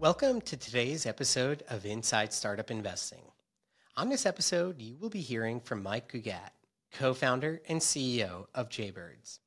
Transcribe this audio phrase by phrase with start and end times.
[0.00, 3.20] Welcome to today's episode of Inside Startup Investing.
[3.98, 6.52] On this episode, you will be hearing from Mike Gugat,
[6.90, 9.40] co founder and CEO of Jaybirds.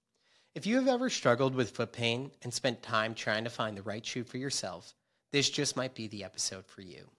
[0.53, 3.81] If you have ever struggled with foot pain and spent time trying to find the
[3.81, 4.93] right shoe for yourself,
[5.31, 7.09] this just might be the episode for you.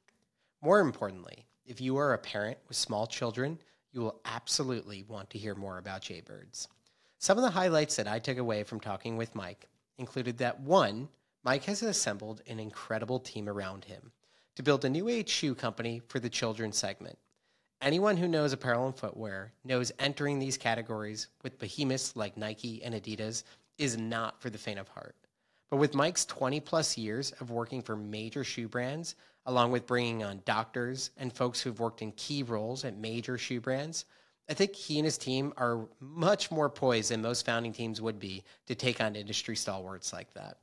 [0.63, 3.59] More importantly, if you are a parent with small children,
[3.91, 6.69] you will absolutely want to hear more about Jaybirds.
[7.19, 9.67] Some of the highlights that I took away from talking with Mike
[9.99, 11.09] included that one,
[11.45, 14.13] Mike has assembled an incredible team around him
[14.57, 17.19] to build a new age shoe company for the children's segment.
[17.83, 22.95] Anyone who knows apparel and footwear knows entering these categories with behemoths like Nike and
[22.95, 23.43] Adidas
[23.77, 25.17] is not for the faint of heart.
[25.71, 30.25] But with Mike's 20 plus years of working for major shoe brands, along with bringing
[30.25, 34.07] on doctors and folks who've worked in key roles at major shoe brands,
[34.49, 38.19] I think he and his team are much more poised than most founding teams would
[38.19, 40.57] be to take on industry stalwarts like that.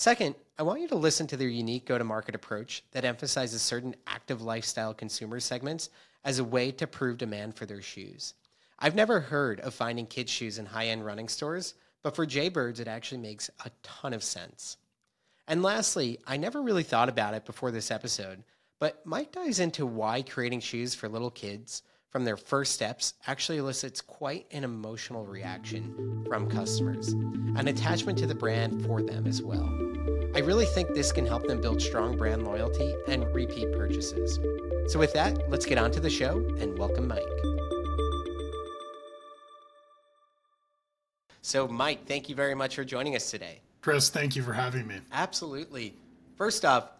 [0.00, 3.60] Second, I want you to listen to their unique go to market approach that emphasizes
[3.60, 5.90] certain active lifestyle consumer segments
[6.24, 8.32] as a way to prove demand for their shoes.
[8.78, 12.80] I've never heard of finding kids' shoes in high end running stores, but for Jaybirds,
[12.80, 14.78] it actually makes a ton of sense.
[15.46, 18.42] And lastly, I never really thought about it before this episode,
[18.78, 23.58] but Mike dives into why creating shoes for little kids from their first steps actually
[23.58, 29.42] elicits quite an emotional reaction from customers, an attachment to the brand for them as
[29.42, 29.68] well.
[30.34, 34.38] I really think this can help them build strong brand loyalty and repeat purchases.
[34.92, 37.22] So, with that, let's get on to the show and welcome Mike.
[41.42, 43.60] So, Mike, thank you very much for joining us today.
[43.80, 44.96] Chris, thank you for having me.
[45.12, 45.94] Absolutely.
[46.36, 46.90] First off,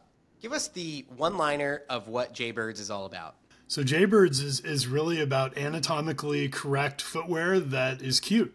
[0.40, 3.34] give us the one liner of what Jaybirds is all about.
[3.70, 8.52] So Jaybirds is, is really about anatomically correct footwear that is cute.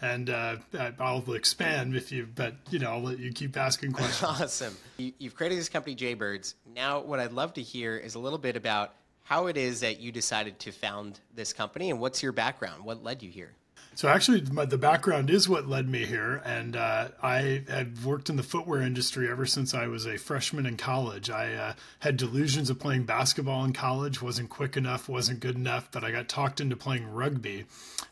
[0.00, 0.56] And uh,
[0.98, 4.40] I'll expand if you, but you know, I'll let you keep asking questions.
[4.40, 4.78] awesome.
[4.96, 6.54] You, you've created this company, Jaybirds.
[6.74, 10.00] Now, what I'd love to hear is a little bit about how it is that
[10.00, 12.82] you decided to found this company and what's your background?
[12.82, 13.52] What led you here?
[13.96, 18.28] So actually, my, the background is what led me here, and uh, I had worked
[18.28, 21.30] in the footwear industry ever since I was a freshman in college.
[21.30, 25.90] I uh, had delusions of playing basketball in college, wasn't quick enough, wasn't good enough,
[25.92, 27.66] but I got talked into playing rugby,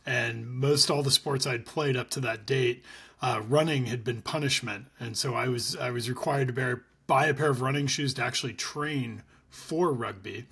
[0.06, 2.84] and most all the sports I'd played up to that date,
[3.20, 7.26] uh, running had been punishment, and so I was I was required to bear, buy
[7.26, 10.46] a pair of running shoes to actually train for rugby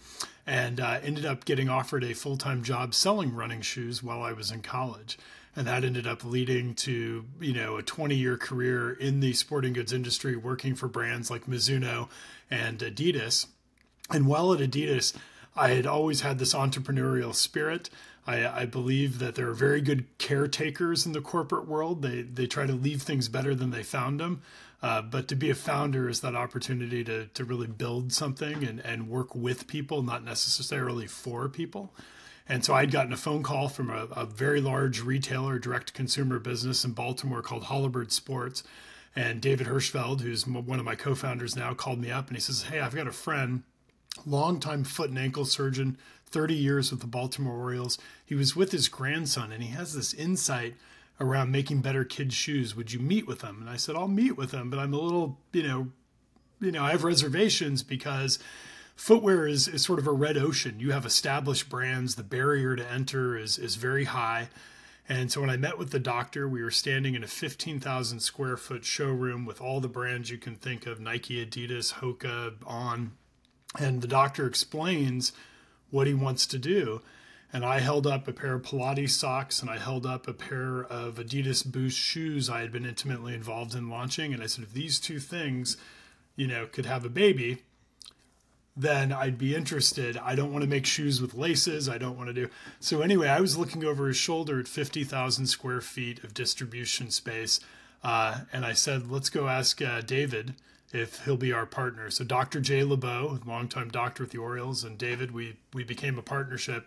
[0.51, 4.33] and uh, ended up getting offered a full time job selling running shoes while I
[4.33, 5.17] was in college.
[5.55, 9.73] And that ended up leading to, you know, a 20 year career in the sporting
[9.73, 12.09] goods industry, working for brands like Mizuno
[12.51, 13.47] and Adidas.
[14.11, 15.15] And while at Adidas,
[15.55, 17.89] I had always had this entrepreneurial spirit.
[18.27, 22.03] I, I, believe that there are very good caretakers in the corporate world.
[22.03, 24.43] They they try to leave things better than they found them.
[24.83, 28.81] Uh, but to be a founder is that opportunity to to really build something and
[28.81, 31.93] and work with people, not necessarily for people.
[32.49, 36.41] And so I'd gotten a phone call from a, a very large retailer, direct consumer
[36.41, 38.65] business in Baltimore called Holabird Sports.
[39.15, 42.63] And David Hirschfeld, who's one of my co-founders now, called me up and he says,
[42.65, 43.65] "Hey, I've got a friend,
[44.25, 47.99] longtime foot and ankle surgeon, 30 years with the Baltimore Orioles.
[48.25, 50.75] He was with his grandson, and he has this insight."
[51.21, 52.75] Around making better kids shoes.
[52.75, 53.59] Would you meet with them?
[53.61, 55.89] And I said, I'll meet with them, but I'm a little, you know,
[56.61, 58.39] you know, I have reservations because
[58.97, 60.81] footwear is, is sort of a red ocean.
[60.81, 64.49] You have established brands, the barrier to enter is is very high.
[65.09, 68.57] And so when I met with the doctor, we were standing in a 15,000 square
[68.57, 73.13] foot showroom with all the brands you can think of Nike, Adidas, Hoka, On.
[73.77, 75.33] And the doctor explains
[75.91, 77.03] what he wants to do
[77.53, 80.85] and I held up a pair of Pilates socks and I held up a pair
[80.85, 84.33] of Adidas Boost shoes I had been intimately involved in launching.
[84.33, 85.77] And I said, if these two things,
[86.37, 87.63] you know, could have a baby,
[88.77, 90.17] then I'd be interested.
[90.17, 91.89] I don't want to make shoes with laces.
[91.89, 92.49] I don't want to do.
[92.79, 97.61] So, anyway, I was looking over his shoulder at 50,000 square feet of distribution space.
[98.03, 100.55] Uh, and I said, let's go ask uh, David
[100.93, 102.11] if he'll be our partner.
[102.11, 102.61] So, Dr.
[102.61, 106.87] Jay LeBeau, longtime doctor with the Orioles, and David, we, we became a partnership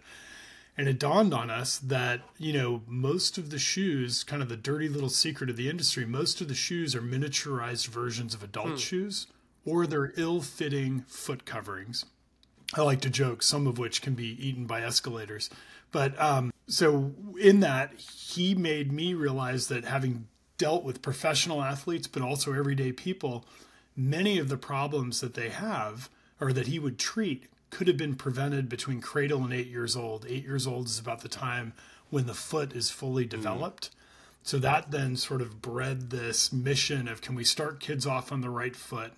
[0.78, 4.58] and it dawned on us that you know most of the shoes kind of the
[4.58, 8.70] dirty little secret of the industry most of the shoes are miniaturized versions of adult
[8.70, 8.76] hmm.
[8.76, 9.28] shoes
[9.66, 12.06] or they're ill-fitting foot coverings
[12.76, 15.50] i like to joke some of which can be eaten by escalators
[15.92, 20.28] but um, so in that he made me realize that having
[20.58, 23.46] dealt with professional athletes but also everyday people
[23.96, 26.10] many of the problems that they have
[26.42, 30.26] or that he would treat could have been prevented between cradle and eight years old.
[30.28, 31.74] Eight years old is about the time
[32.10, 33.38] when the foot is fully mm-hmm.
[33.38, 33.90] developed.
[33.90, 33.94] Mm.
[34.46, 38.42] So that then sort of bred this mission of can we start kids off on
[38.42, 39.14] the right foot?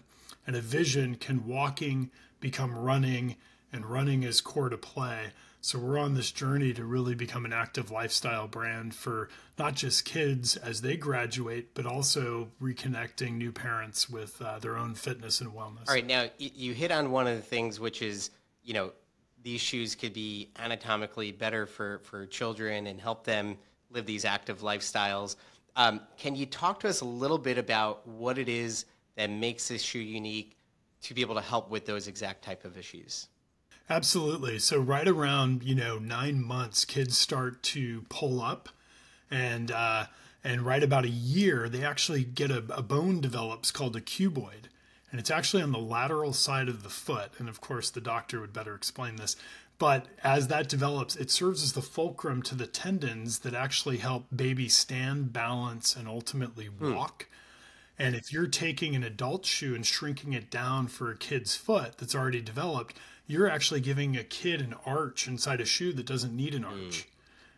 [0.47, 3.35] and a vision can walking become running
[3.71, 5.31] and running is core to play.
[5.61, 10.05] So we're on this journey to really become an active lifestyle brand for not just
[10.05, 15.51] kids as they graduate, but also reconnecting new parents with uh, their own fitness and
[15.51, 15.87] wellness.
[15.87, 18.29] All right, now you hit on one of the things, which is
[18.65, 18.91] you know
[19.43, 23.57] these shoes could be anatomically better for for children and help them
[23.91, 25.35] live these active lifestyles.
[25.75, 28.85] Um, can you talk to us a little bit about what it is
[29.15, 30.57] that makes this shoe unique
[31.03, 33.27] to be able to help with those exact type of issues?
[33.89, 34.57] Absolutely.
[34.57, 38.69] So right around you know nine months, kids start to pull up,
[39.29, 40.05] and uh,
[40.43, 44.69] and right about a year, they actually get a, a bone develops called a cuboid,
[45.11, 47.31] and it's actually on the lateral side of the foot.
[47.37, 49.35] And of course, the doctor would better explain this.
[49.77, 54.25] But as that develops, it serves as the fulcrum to the tendons that actually help
[54.33, 56.93] baby stand, balance, and ultimately hmm.
[56.93, 57.27] walk.
[57.97, 61.97] And if you're taking an adult shoe and shrinking it down for a kid's foot
[61.97, 62.97] that's already developed,
[63.27, 66.85] you're actually giving a kid an arch inside a shoe that doesn't need an hmm.
[66.85, 66.99] arch.
[66.99, 67.05] Mm.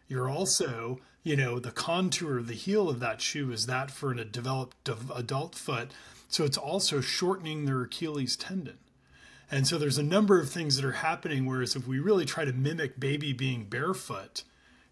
[0.07, 4.11] You're also, you know, the contour of the heel of that shoe is that for
[4.11, 5.91] a developed adult foot.
[6.27, 8.77] So it's also shortening their Achilles tendon.
[9.49, 11.45] And so there's a number of things that are happening.
[11.45, 14.43] Whereas if we really try to mimic baby being barefoot,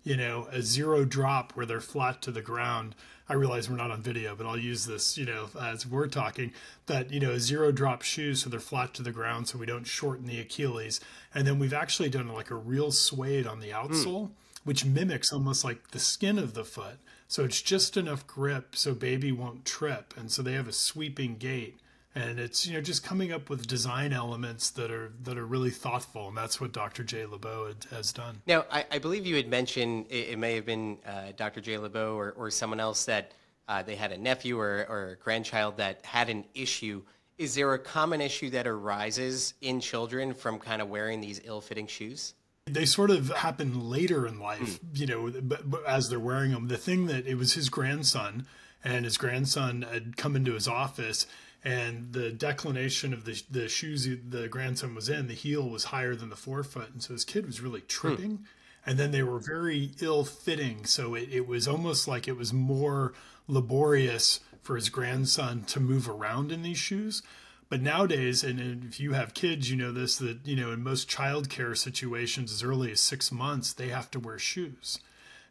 [0.04, 2.96] you know, a zero drop where they're flat to the ground,
[3.28, 6.54] I realize we're not on video, but I'll use this, you know, as we're talking,
[6.86, 9.88] that, you know, zero drop shoes so they're flat to the ground so we don't
[9.88, 11.02] shorten the Achilles.
[11.34, 14.32] And then we've actually done like a real suede on the outsole, mm.
[14.64, 17.00] which mimics almost like the skin of the foot.
[17.28, 20.14] So it's just enough grip so baby won't trip.
[20.18, 21.80] And so they have a sweeping gait.
[22.18, 25.70] And it's you know just coming up with design elements that are that are really
[25.70, 28.42] thoughtful and that's what dr jay lebeau had, has done.
[28.48, 31.78] Now I, I, believe you had mentioned it, it may have been uh, dr jay
[31.78, 33.34] lebeau or, or someone else that
[33.68, 37.02] uh, they had a nephew or, or a grandchild that had an issue.
[37.38, 41.88] Is there a common issue that arises in children from kind of wearing these ill-fitting
[41.88, 42.34] shoes
[42.66, 45.00] they sort of happen later in life, mm.
[45.00, 46.68] you know, but, but as they're wearing them.
[46.68, 48.48] The thing that it was his grandson,
[48.84, 51.28] and his grandson had come into his office
[51.66, 56.16] and the declination of the the shoes the grandson was in, the heel was higher
[56.16, 58.38] than the forefoot, and so his kid was really tripping.
[58.38, 58.44] Hmm.
[58.88, 62.54] And then they were very ill fitting, so it, it was almost like it was
[62.54, 63.14] more
[63.48, 67.24] laborious for his grandson to move around in these shoes.
[67.68, 71.10] But nowadays, and if you have kids, you know this that you know in most
[71.10, 75.00] childcare situations, as early as six months, they have to wear shoes.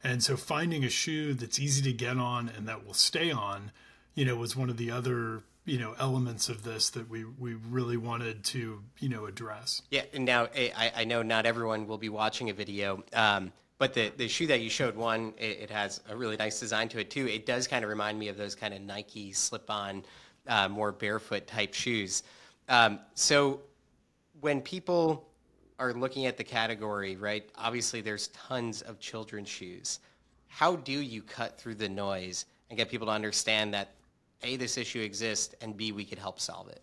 [0.03, 3.73] And so finding a shoe that's easy to get on and that will stay on,
[4.15, 7.55] you know, was one of the other you know elements of this that we we
[7.55, 9.83] really wanted to you know address.
[9.91, 13.53] Yeah, and now eh, I, I know not everyone will be watching a video, um,
[13.79, 16.89] but the the shoe that you showed one it, it, has a really nice design
[16.91, 17.27] to it too.
[17.27, 20.05] It does kind of remind me of those kind of Nike slip-on,
[20.49, 22.23] uh, more barefoot type shoes.
[22.69, 23.61] Um, so
[24.41, 25.29] when people
[25.79, 27.49] are looking at the category, right?
[27.57, 30.01] Obviously, there's tons of children's shoes.
[30.49, 33.91] How do you cut through the noise and get people to understand that
[34.43, 36.81] a, this issue exists, and B, we could help solve it.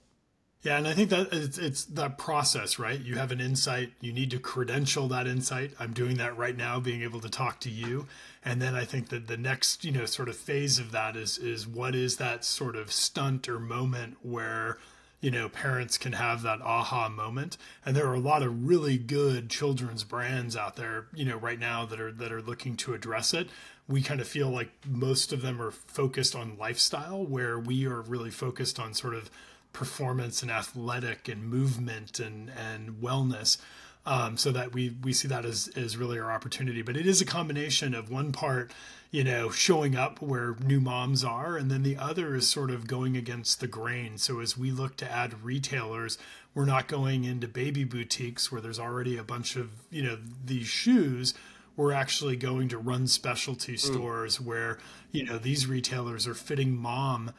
[0.64, 3.00] Yeah, and I think that it's, it's that process, right?
[3.00, 5.72] You have an insight, you need to credential that insight.
[5.80, 8.06] I'm doing that right now, being able to talk to you,
[8.46, 11.40] and then I think that the next, you know, sort of phase of that is
[11.40, 14.78] is what is that sort of stunt or moment where
[15.20, 18.98] you know parents can have that aha moment and there are a lot of really
[18.98, 22.96] good children's brands out there you know right now that are that are looking to
[22.96, 23.48] address it
[23.92, 28.02] we kind of feel like most of them are focused on lifestyle, where we are
[28.02, 29.30] really focused on sort of
[29.74, 33.58] performance and athletic and movement and and wellness.
[34.04, 36.82] Um, so that we we see that as as really our opportunity.
[36.82, 38.72] But it is a combination of one part,
[39.12, 42.88] you know, showing up where new moms are, and then the other is sort of
[42.88, 44.18] going against the grain.
[44.18, 46.18] So as we look to add retailers,
[46.56, 50.68] we're not going into baby boutiques where there's already a bunch of you know these
[50.68, 51.36] shoes
[51.76, 53.80] we're actually going to run specialty mm.
[53.80, 54.46] stores mm.
[54.46, 54.78] where
[55.12, 57.32] you know these retailers are fitting mom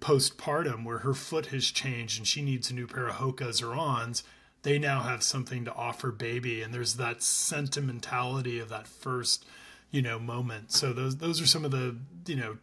[0.00, 3.74] postpartum where her foot has changed and she needs a new pair of hokas or
[3.74, 4.22] ons
[4.62, 6.62] they now have something to offer baby.
[6.62, 9.46] And there's that sentimentality of that first
[9.90, 10.72] you know moment.
[10.72, 12.58] So those those are some of the you know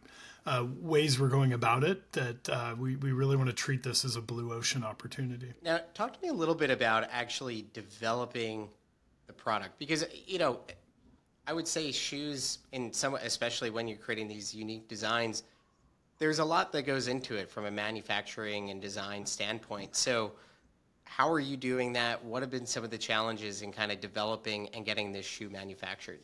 [0.46, 4.04] uh, ways we're going about it that uh, we, we really want to treat this
[4.04, 5.52] as a blue ocean opportunity.
[5.62, 8.70] Now talk to me a little bit about actually developing
[9.26, 10.60] the product because you know
[11.46, 15.44] I would say shoes, in some, especially when you're creating these unique designs,
[16.18, 19.96] there's a lot that goes into it from a manufacturing and design standpoint.
[19.96, 20.32] So,
[21.04, 22.24] how are you doing that?
[22.24, 25.48] What have been some of the challenges in kind of developing and getting this shoe
[25.48, 26.20] manufactured?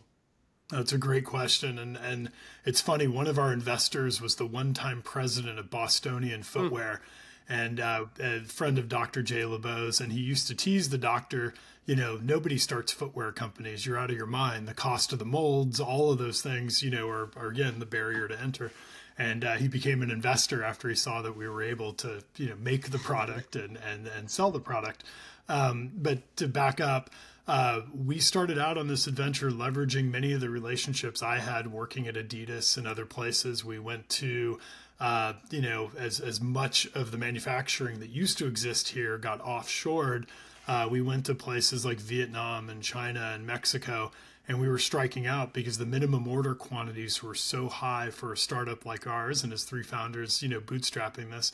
[0.71, 2.31] That's a great question, and and
[2.65, 3.07] it's funny.
[3.07, 6.43] One of our investors was the one-time president of Bostonian hmm.
[6.43, 7.01] Footwear.
[7.03, 7.09] Mm
[7.49, 9.23] and uh, a friend of Dr.
[9.23, 11.55] Jay LeBeau's, and he used to tease the doctor.
[11.85, 13.85] You know, nobody starts footwear companies.
[13.85, 14.67] You're out of your mind.
[14.67, 17.87] The cost of the molds, all of those things, you know, are, are again the
[17.87, 18.73] barrier to enter
[19.19, 22.49] and uh, he became an investor after he saw that we were able to you
[22.49, 25.05] know make the product and and, and sell the product
[25.49, 27.11] um, but to back up
[27.47, 32.09] uh, we started out on this adventure leveraging many of the relationships I had working
[32.09, 33.65] at Adidas and other places.
[33.65, 34.59] We went to,
[34.99, 39.43] uh, you know, as, as much of the manufacturing that used to exist here got
[39.43, 40.25] offshored.
[40.67, 44.11] Uh, we went to places like Vietnam and China and Mexico,
[44.47, 48.37] and we were striking out because the minimum order quantities were so high for a
[48.37, 51.53] startup like ours and as three founders, you know, bootstrapping this.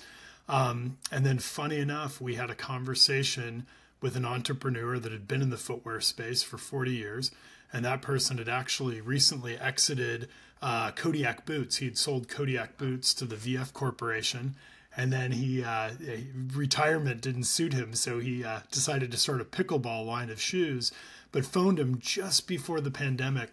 [0.49, 3.67] Um, and then, funny enough, we had a conversation
[4.01, 7.31] with an entrepreneur that had been in the footwear space for 40 years.
[7.73, 10.29] And that person had actually recently exited
[10.61, 11.77] uh, Kodiak Boots.
[11.77, 14.57] He had sold Kodiak Boots to the VF Corporation.
[14.97, 15.91] And then he, uh,
[16.53, 17.95] retirement didn't suit him.
[17.95, 20.91] So he uh, decided to start a pickleball line of shoes,
[21.33, 23.53] but phoned him just before the pandemic.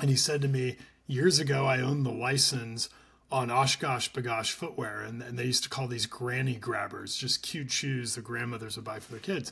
[0.00, 2.90] And he said to me, Years ago, I owned the license
[3.32, 7.70] on OshKosh B'gosh footwear, and, and they used to call these granny grabbers, just cute
[7.70, 9.50] shoes the grandmothers would buy for their kids.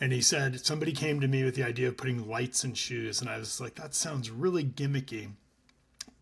[0.00, 3.20] And he said somebody came to me with the idea of putting lights in shoes,
[3.20, 5.30] and I was like, that sounds really gimmicky.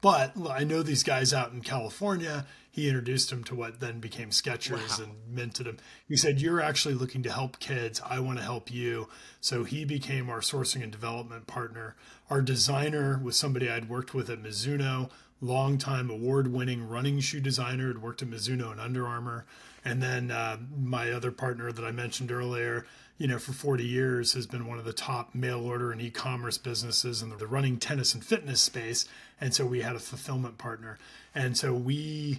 [0.01, 2.47] But I know these guys out in California.
[2.71, 5.05] He introduced him to what then became Skechers wow.
[5.05, 5.79] and minted him.
[6.07, 8.01] He said, You're actually looking to help kids.
[8.05, 9.09] I want to help you.
[9.41, 11.97] So he became our sourcing and development partner.
[12.31, 17.89] Our designer was somebody I'd worked with at Mizuno longtime award winning running shoe designer,
[17.89, 19.47] had worked at Mizuno and Under Armour.
[19.85, 22.87] And then uh, my other partner that I mentioned earlier,
[23.19, 26.11] you know, for 40 years has been one of the top mail order and e
[26.11, 29.07] commerce businesses in the running, tennis, and fitness space.
[29.41, 30.99] And so we had a fulfillment partner.
[31.35, 32.39] And so we,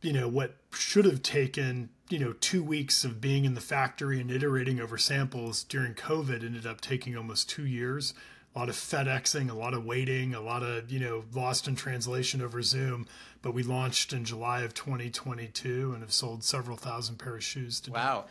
[0.00, 4.20] you know, what should have taken, you know, two weeks of being in the factory
[4.20, 8.14] and iterating over samples during COVID ended up taking almost two years
[8.54, 11.74] a lot of FedExing, a lot of waiting, a lot of, you know, lost in
[11.74, 13.06] translation over Zoom.
[13.40, 17.80] But we launched in July of 2022 and have sold several thousand pair of shoes
[17.80, 17.94] today.
[17.94, 18.26] Wow.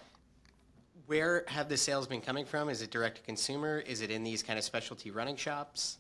[1.12, 2.70] Where have the sales been coming from?
[2.70, 3.80] Is it direct to consumer?
[3.80, 5.98] Is it in these kind of specialty running shops?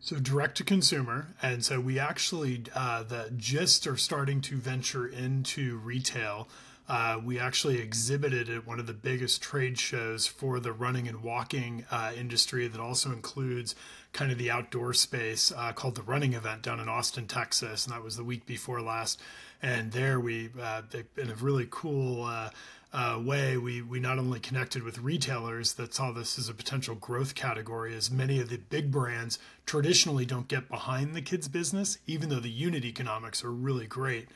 [0.00, 5.06] So direct to consumer, and so we actually uh, the just are starting to venture
[5.06, 6.48] into retail.
[6.88, 11.22] Uh, we actually exhibited at one of the biggest trade shows for the running and
[11.22, 13.76] walking uh, industry that also includes
[14.12, 17.86] kind of the outdoor space uh, called the Running Event down in Austin, Texas.
[17.86, 19.20] And that was the week before last.
[19.62, 20.82] And there we, uh,
[21.16, 22.50] in a really cool uh,
[22.94, 26.94] uh, way, we, we not only connected with retailers that saw this as a potential
[26.94, 31.98] growth category, as many of the big brands traditionally don't get behind the kids' business,
[32.06, 34.28] even though the unit economics are really great.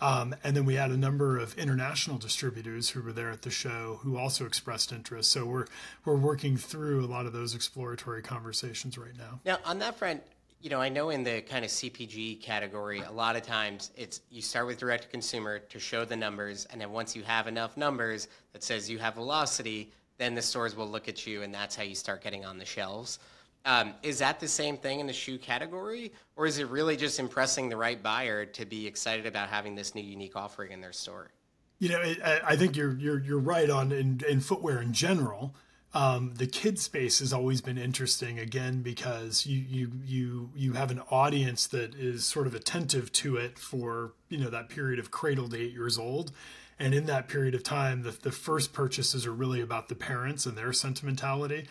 [0.00, 3.50] Um, and then we had a number of international distributors who were there at the
[3.50, 5.30] show who also expressed interest.
[5.30, 5.66] So we're
[6.04, 9.40] we're working through a lot of those exploratory conversations right now.
[9.44, 10.22] Now, on that front,
[10.60, 14.20] you know, I know in the kind of CPG category, a lot of times it's
[14.30, 17.46] you start with direct to consumer to show the numbers, and then once you have
[17.46, 21.54] enough numbers that says you have velocity, then the stores will look at you, and
[21.54, 23.18] that's how you start getting on the shelves.
[23.64, 27.18] Um, is that the same thing in the shoe category, or is it really just
[27.18, 30.92] impressing the right buyer to be excited about having this new unique offering in their
[30.92, 31.30] store?
[31.78, 32.14] You know,
[32.44, 35.54] I think you're you're you're right on in, in footwear in general.
[35.92, 40.92] Um, the kid space has always been interesting again because you you you you have
[40.92, 45.10] an audience that is sort of attentive to it for you know that period of
[45.10, 46.30] cradle to eight years old.
[46.78, 50.46] And in that period of time the, the first purchases are really about the parents
[50.46, 51.66] and their sentimentality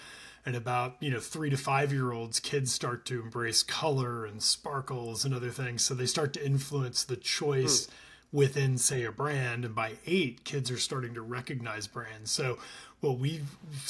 [0.46, 4.44] and about you know three to five year olds kids start to embrace color and
[4.44, 5.84] sparkles and other things.
[5.84, 7.90] So they start to influence the choice mm.
[8.34, 9.64] within say a brand.
[9.64, 12.32] And by eight kids are starting to recognize brands.
[12.32, 12.58] So
[13.02, 13.42] what we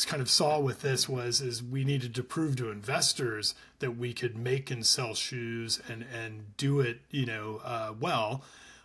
[0.06, 4.14] kind of saw with this was is we needed to prove to investors that we
[4.14, 8.44] could make and sell shoes and and do it you know uh, well.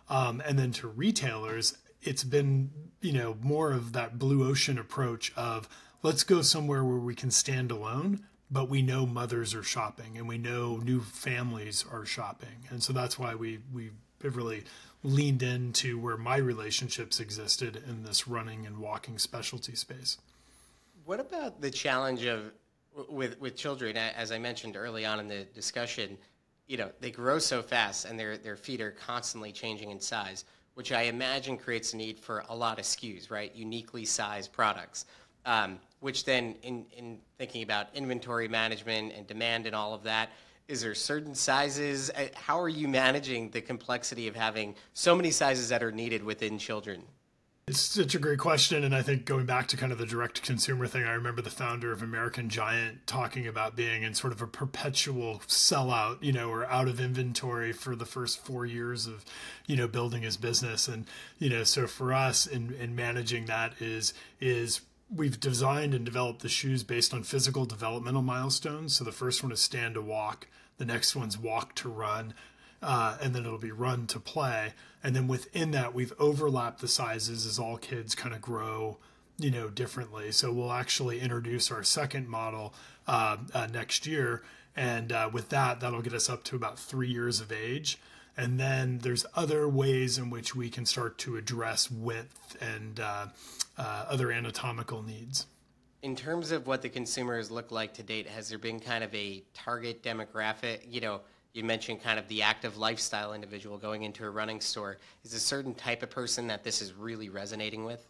[0.09, 2.69] Um, and then to retailers it's been
[3.01, 5.67] you know more of that blue ocean approach of
[6.03, 10.27] let's go somewhere where we can stand alone but we know mothers are shopping and
[10.27, 12.67] we know new families are shopping.
[12.69, 13.91] And so that's why we we
[14.21, 14.63] really
[15.05, 20.17] leaned into where my relationships existed in this running and walking specialty space.
[21.05, 22.51] What about the challenge of
[23.09, 23.97] with with children?
[23.97, 26.17] As i mentioned early on in the discussion
[26.67, 30.45] you know they grow so fast and their their feet are constantly changing in size
[30.73, 33.53] which i imagine creates a need for a lot of skus right?
[33.55, 35.05] Uniquely sized products.
[35.45, 40.29] Um, which then in, in thinking about inventory management and demand and all of that,
[40.67, 42.09] is there certain sizes?
[42.09, 46.23] Uh, how are you managing the complexity of having so many sizes that are needed
[46.23, 47.03] within children?
[47.67, 48.83] It's such a great question.
[48.83, 51.49] And I think going back to kind of the direct consumer thing, I remember the
[51.49, 56.49] founder of American Giant talking about being in sort of a perpetual sellout, you know,
[56.51, 59.25] or out of inventory for the first four years of,
[59.65, 60.87] you know, building his business.
[60.87, 61.05] And,
[61.39, 64.81] you know, so for us in, in managing that is, is
[65.13, 68.95] we've designed and developed the shoes based on physical developmental milestones.
[68.95, 70.47] So the first one is stand to walk.
[70.77, 72.33] The next one's walk to run
[72.85, 74.73] uh, and then it'll be run to play.
[75.03, 78.97] And then within that, we've overlapped the sizes as all kids kind of grow,
[79.37, 80.31] you know, differently.
[80.31, 82.73] So we'll actually introduce our second model
[83.07, 84.43] uh, uh, next year,
[84.75, 87.97] and uh, with that, that'll get us up to about three years of age.
[88.37, 93.27] And then there's other ways in which we can start to address width and uh,
[93.77, 95.47] uh, other anatomical needs.
[96.01, 99.13] In terms of what the consumers look like to date, has there been kind of
[99.15, 100.81] a target demographic?
[100.87, 101.21] You know,
[101.53, 104.97] you mentioned kind of the active lifestyle individual going into a running store.
[105.23, 108.05] Is a certain type of person that this is really resonating with?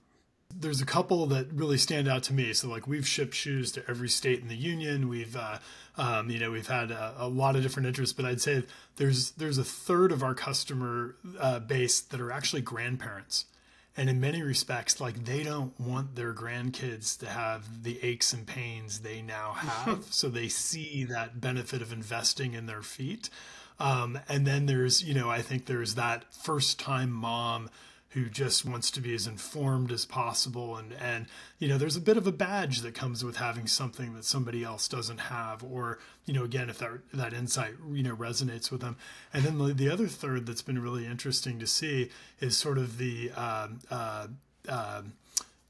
[0.57, 2.53] There's a couple that really stand out to me.
[2.53, 5.09] So, like, we've shipped shoes to every state in the union.
[5.09, 5.57] We've, uh,
[5.97, 8.13] um, you know, we've had a, a, lot of different interests.
[8.13, 8.63] But I'd say
[8.95, 13.45] there's there's a third of our customer uh, base that are actually grandparents
[13.97, 18.45] and in many respects like they don't want their grandkids to have the aches and
[18.45, 23.29] pains they now have so they see that benefit of investing in their feet
[23.79, 27.69] um, and then there's you know i think there's that first time mom
[28.15, 30.77] who just wants to be as informed as possible.
[30.77, 31.27] And and
[31.59, 34.63] you know there's a bit of a badge that comes with having something that somebody
[34.63, 38.79] else doesn't have or you know again if that that insight you know resonates with
[38.79, 38.95] them.
[39.33, 42.97] And then the, the other third that's been really interesting to see is sort of
[42.97, 44.27] the um, uh,
[44.69, 45.01] uh,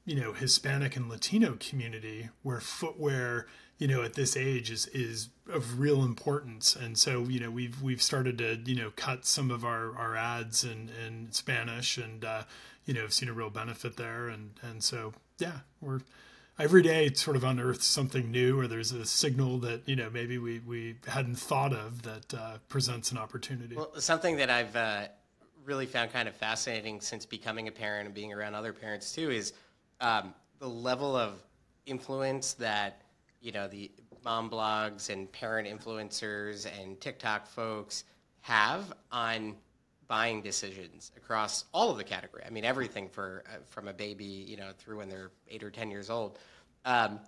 [0.04, 5.28] you know Hispanic and Latino community where footwear you know at this age is is
[5.50, 6.74] of real importance.
[6.76, 10.16] And so you know we've we've started to you know cut some of our our
[10.16, 12.42] ads in in spanish and uh
[12.84, 14.28] you know have seen a real benefit there.
[14.28, 16.00] And and so yeah we're
[16.58, 20.38] every day sort of unearths something new or there's a signal that you know maybe
[20.38, 23.76] we we hadn't thought of that uh, presents an opportunity.
[23.76, 25.08] Well something that i've uh,
[25.64, 29.30] really found kind of fascinating since becoming a parent and being around other parents too
[29.30, 29.52] is
[30.00, 31.42] um, the level of
[31.86, 33.02] influence that
[33.40, 33.90] you know the
[34.24, 38.04] mom blogs and parent influencers and TikTok folks
[38.40, 39.54] have on
[40.08, 42.42] buying decisions across all of the category.
[42.46, 45.70] I mean, everything for uh, from a baby, you know, through when they're eight or
[45.70, 46.38] ten years old.
[46.84, 47.20] Um,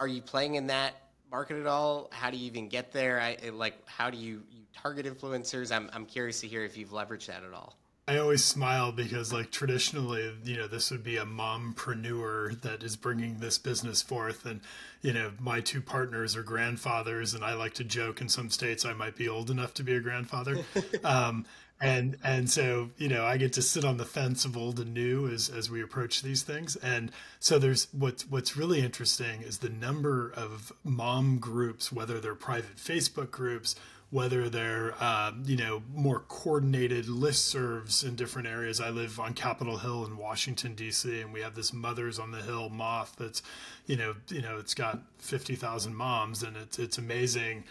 [0.00, 0.94] are you playing in that
[1.30, 2.08] market at all?
[2.12, 3.20] How do you even get there?
[3.20, 5.74] I like how do you, you target influencers?
[5.74, 7.76] I'm I'm curious to hear if you've leveraged that at all.
[8.08, 12.96] I always smile because, like, traditionally, you know, this would be a mompreneur that is
[12.96, 14.44] bringing this business forth.
[14.44, 14.60] And,
[15.02, 18.84] you know, my two partners are grandfathers, and I like to joke in some states
[18.84, 20.64] I might be old enough to be a grandfather.
[21.04, 21.46] um,
[21.82, 24.94] and and so you know I get to sit on the fence of old and
[24.94, 27.10] new as as we approach these things and
[27.40, 32.76] so there's what's what's really interesting is the number of mom groups whether they're private
[32.76, 33.74] Facebook groups
[34.12, 38.78] whether they're uh, you know more coordinated listservs in different areas.
[38.78, 41.22] I live on Capitol Hill in Washington D.C.
[41.22, 43.42] and we have this Mothers on the Hill moth that's
[43.86, 47.64] you know you know it's got fifty thousand moms and it's it's amazing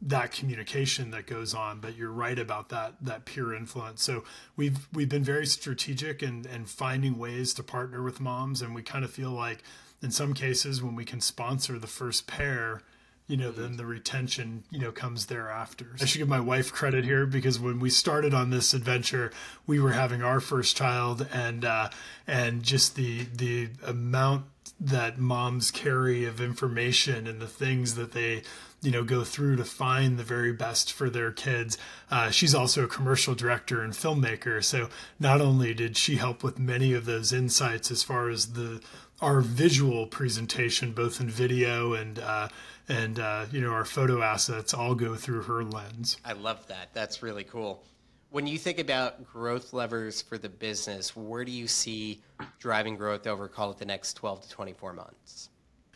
[0.00, 4.22] that communication that goes on but you're right about that that peer influence so
[4.54, 8.82] we've we've been very strategic and and finding ways to partner with moms and we
[8.82, 9.64] kind of feel like
[10.00, 12.82] in some cases when we can sponsor the first pair
[13.28, 15.94] you know, then the retention, you know, comes thereafter.
[16.00, 19.30] I should give my wife credit here because when we started on this adventure,
[19.66, 21.90] we were having our first child, and uh,
[22.26, 24.46] and just the the amount
[24.80, 28.42] that moms carry of information and the things that they
[28.80, 31.76] you know go through to find the very best for their kids
[32.10, 34.88] uh, she's also a commercial director and filmmaker so
[35.18, 38.80] not only did she help with many of those insights as far as the
[39.20, 42.48] our visual presentation both in video and uh,
[42.88, 46.16] and uh, you know our photo assets all go through her lens.
[46.24, 46.92] I love that.
[46.92, 47.84] That's really cool.
[48.30, 52.20] When you think about growth levers for the business, where do you see
[52.58, 55.48] driving growth over call it the next 12 to 24 months?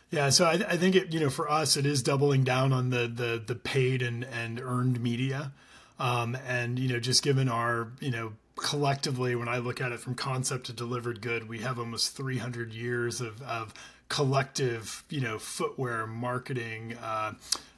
[0.09, 2.89] Yeah, so I, I think it you know for us it is doubling down on
[2.89, 5.51] the the the paid and and earned media,
[5.99, 9.99] um, and you know just given our you know collectively when I look at it
[9.99, 13.73] from concept to delivered good, we have almost 300 years of, of
[14.13, 17.33] collective, you know, footwear marketing, uh,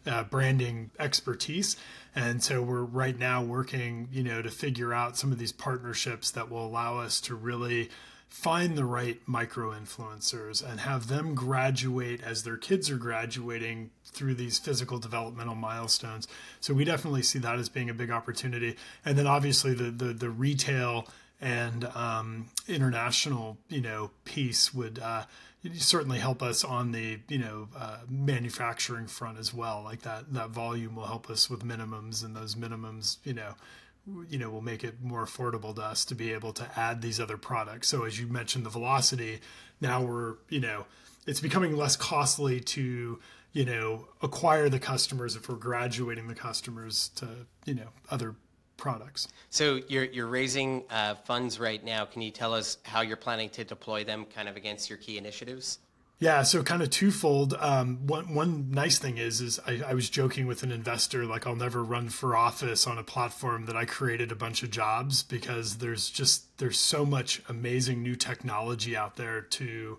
[0.06, 1.78] uh, branding expertise.
[2.14, 6.32] And so we're right now working, you know, to figure out some of these partnerships
[6.32, 7.90] that will allow us to really
[8.28, 14.34] find the right micro influencers and have them graduate as their kids are graduating through
[14.34, 16.28] these physical developmental milestones.
[16.60, 18.76] So we definitely see that as being a big opportunity.
[19.06, 21.08] And then obviously the the, the retail
[21.40, 25.24] and um, international, you know, piece would uh,
[25.74, 29.82] certainly help us on the you know uh, manufacturing front as well.
[29.84, 33.56] Like that that volume will help us with minimums, and those minimums, you know,
[34.30, 37.20] you know, will make it more affordable to us to be able to add these
[37.20, 37.88] other products.
[37.88, 39.40] So as you mentioned, the velocity,
[39.82, 40.86] now we're you know,
[41.26, 43.20] it's becoming less costly to
[43.54, 47.28] you know acquire the customers if we're graduating the customers to
[47.66, 48.36] you know other
[48.78, 49.28] products.
[49.50, 52.06] So you're you're raising uh, funds right now.
[52.06, 55.18] Can you tell us how you're planning to deploy them, kind of against your key
[55.18, 55.80] initiatives?
[56.18, 57.56] Yeah, so kind of twofold.
[57.60, 61.46] Um, one one nice thing is, is I, I, was joking with an investor like
[61.46, 65.24] I'll never run for office on a platform that I created a bunch of jobs
[65.24, 69.98] because there's just there's so much amazing new technology out there to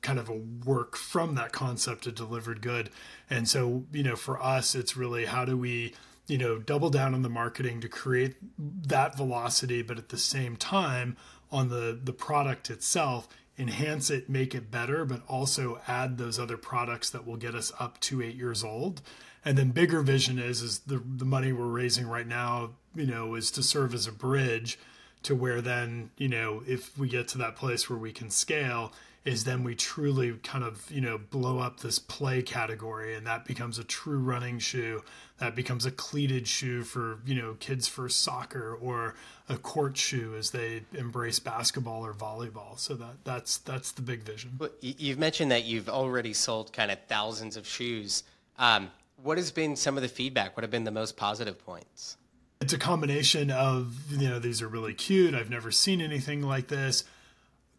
[0.00, 2.90] kind of a work from that concept to delivered good.
[3.30, 5.94] And so you know, for us, it's really how do we
[6.32, 10.56] you know double down on the marketing to create that velocity but at the same
[10.56, 11.14] time
[11.50, 16.56] on the the product itself enhance it make it better but also add those other
[16.56, 19.02] products that will get us up to 8 years old.
[19.44, 23.34] And then bigger vision is is the the money we're raising right now you know
[23.34, 24.78] is to serve as a bridge
[25.24, 28.92] to where then you know if we get to that place where we can scale
[29.24, 33.44] is then we truly kind of you know blow up this play category and that
[33.44, 35.02] becomes a true running shoe.
[35.38, 39.14] That becomes a cleated shoe for you know kids for soccer or
[39.48, 42.78] a court shoe as they embrace basketball or volleyball.
[42.78, 44.52] So that that's that's the big vision.
[44.58, 48.24] Well, you've mentioned that you've already sold kind of thousands of shoes.
[48.58, 48.90] Um,
[49.22, 50.56] what has been some of the feedback?
[50.56, 52.16] What have been the most positive points?
[52.60, 56.66] It's a combination of you know these are really cute i've never seen anything like
[56.66, 57.04] this.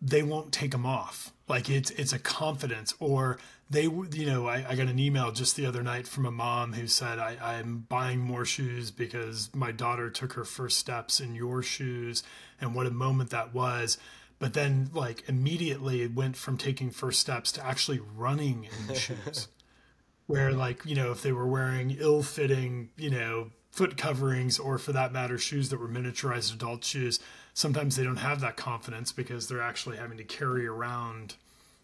[0.02, 2.94] They won't take them off like it's it's a confidence.
[3.00, 3.38] Or
[3.70, 6.74] they you know I, I got an email just the other night from a mom
[6.74, 11.36] who said I, i'm buying more shoes because my daughter took her first steps in
[11.36, 12.24] your shoes.
[12.62, 13.98] And what a moment that was.
[14.40, 18.96] But then like immediately it went from taking first steps to actually running in the
[18.96, 19.48] shoes.
[20.28, 24.94] Where like you know if they were wearing ill-fitting you know foot coverings or for
[24.94, 27.20] that matter shoes that were miniaturized adult shoes
[27.54, 31.36] sometimes they don't have that confidence because they're actually having to carry around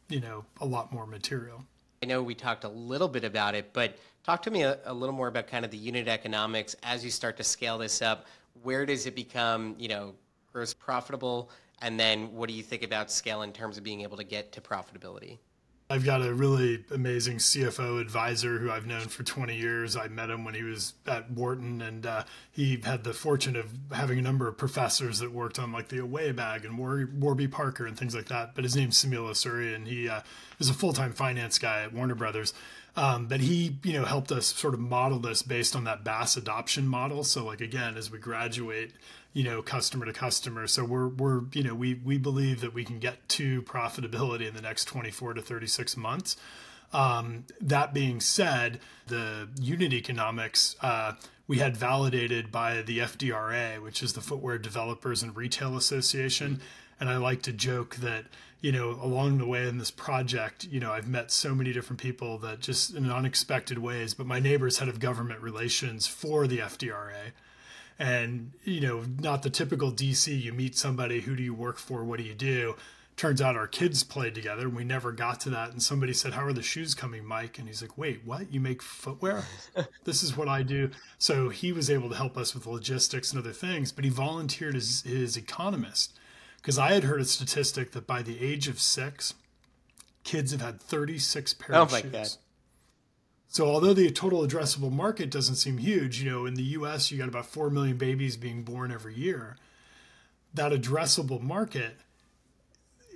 [0.08, 1.64] you know a lot more material.
[2.02, 4.94] I know we talked a little bit about it but talk to me a, a
[4.94, 8.26] little more about kind of the unit economics as you start to scale this up.
[8.64, 10.14] Where does it become you know
[10.52, 11.50] gross profitable?
[11.82, 14.52] And then what do you think about scale in terms of being able to get
[14.54, 15.38] to profitability
[15.92, 19.98] I've got a really amazing CFO advisor who I've known for 20 years.
[19.98, 23.74] I met him when he was at Wharton, and uh, he had the fortune of
[23.92, 27.48] having a number of professors that worked on like the Away Bag and War- Warby
[27.48, 28.54] Parker and things like that.
[28.54, 30.22] But his name's Samil Osuri, and he uh,
[30.60, 32.54] is a full time finance guy at Warner Brothers.
[32.96, 36.38] Um, but he, you know, helped us sort of model this based on that Bass
[36.38, 37.24] adoption model.
[37.24, 38.94] So, like again, as we graduate,
[39.34, 40.68] you know customer to customer.
[40.68, 44.56] So we're we're you know we we believe that we can get to profitability in
[44.56, 46.38] the next 24 to 36 months.
[46.92, 51.14] Um, that being said the unit economics uh,
[51.48, 56.62] we had validated by the FDRA which is the footwear developers and retail association.
[57.00, 58.26] And I like to joke that
[58.62, 62.02] you know along the way in this project you know I've met so many different
[62.02, 66.58] people that just in unexpected ways but my neighbor's head of government relations for the
[66.58, 67.32] FDRA
[68.00, 72.04] and you know not the typical dc you meet somebody who do you work for?
[72.04, 72.76] What do you do?
[73.18, 76.34] Turns out our kids played together and we never got to that and somebody said
[76.34, 77.60] how are the shoes coming mike?
[77.60, 78.52] And he's like wait what?
[78.54, 79.44] You make footwear?
[80.06, 80.90] This is what i do.
[81.18, 84.76] So he was able to help us with logistics and other things but he volunteered
[84.76, 86.18] as his economist.
[86.58, 89.34] Because i had heard a statistic that by the age of six
[90.24, 92.12] kids have had 36 pairs oh of shoes.
[92.12, 92.28] God.
[93.52, 97.18] So although the total addressable market doesn't seem huge, you know, in the US you
[97.18, 99.58] got about 4 million babies being born every year.
[100.54, 101.98] That addressable market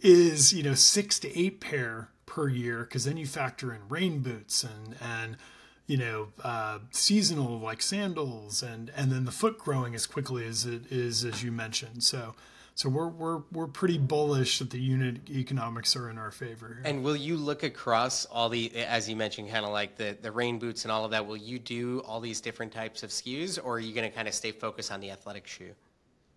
[0.01, 4.19] is, you know, 6 to 8 pair per year cuz then you factor in rain
[4.21, 5.37] boots and and
[5.85, 10.65] you know, uh, seasonal like sandals and and then the foot growing as quickly as
[10.65, 12.03] it is as you mentioned.
[12.03, 12.33] So
[12.75, 16.79] so we're we're we're pretty bullish that the unit economics are in our favor.
[16.81, 16.81] Here.
[16.85, 20.31] And will you look across all the, as you mentioned, kind of like the the
[20.31, 21.25] rain boots and all of that?
[21.25, 24.27] Will you do all these different types of SKUs, or are you going to kind
[24.27, 25.73] of stay focused on the athletic shoe?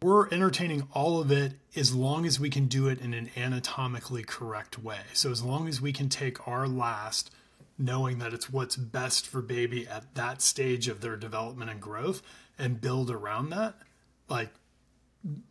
[0.03, 4.25] We're entertaining all of it as long as we can do it in an anatomically
[4.25, 5.01] correct way.
[5.15, 7.31] So as long as we can take our last,
[7.79, 12.21] knowing that it's what's best for baby at that stage of their development and growth,
[12.59, 13.75] and build around that,
[14.29, 14.51] like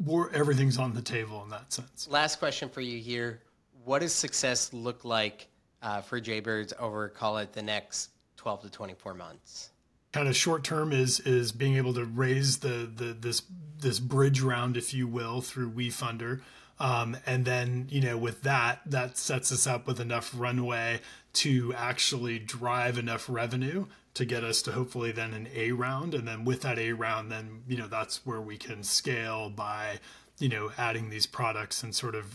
[0.04, 2.08] we're, everything's on the table in that sense.
[2.10, 3.42] Last question for you here:
[3.84, 5.48] What does success look like
[5.82, 9.70] uh, for Jaybirds over, call it, the next twelve to twenty-four months?
[10.16, 13.42] kind of short term is is being able to raise the the this
[13.80, 16.40] this bridge round, if you will, through WeFunder.
[16.80, 21.02] Um, and then, you know, with that, that sets us up with enough runway
[21.34, 26.14] to actually drive enough revenue to get us to hopefully then an A round.
[26.14, 30.00] And then with that A round, then, you know, that's where we can scale by,
[30.40, 32.26] you know, adding these products and sort of,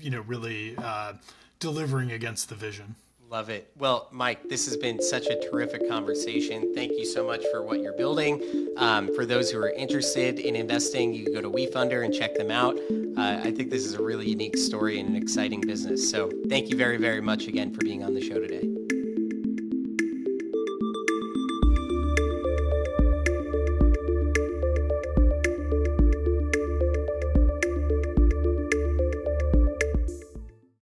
[0.00, 1.14] you know, really uh,
[1.58, 2.94] delivering against the vision.
[3.30, 3.70] Love it.
[3.78, 6.74] Well, Mike, this has been such a terrific conversation.
[6.74, 8.42] Thank you so much for what you're building.
[8.76, 12.34] Um, for those who are interested in investing, you can go to WeFunder and check
[12.34, 12.76] them out.
[13.16, 16.10] Uh, I think this is a really unique story and an exciting business.
[16.10, 18.79] So thank you very, very much again for being on the show today.